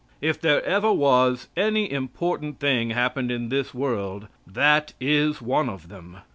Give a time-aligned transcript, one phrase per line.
[0.19, 5.89] If there ever was any important thing happened in this world, that is one of
[5.89, 6.17] them.